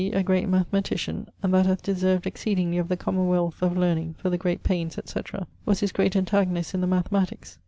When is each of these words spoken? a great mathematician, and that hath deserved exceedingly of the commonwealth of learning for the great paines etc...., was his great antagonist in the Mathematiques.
a 0.13 0.23
great 0.23 0.49
mathematician, 0.49 1.29
and 1.43 1.53
that 1.53 1.67
hath 1.67 1.83
deserved 1.83 2.25
exceedingly 2.25 2.79
of 2.79 2.87
the 2.87 2.97
commonwealth 2.97 3.61
of 3.61 3.77
learning 3.77 4.15
for 4.17 4.31
the 4.31 4.37
great 4.39 4.63
paines 4.63 4.97
etc...., 4.97 5.45
was 5.63 5.79
his 5.81 5.91
great 5.91 6.15
antagonist 6.15 6.73
in 6.73 6.81
the 6.81 6.87
Mathematiques. 6.87 7.59